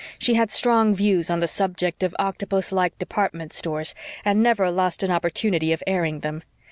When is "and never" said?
4.25-4.71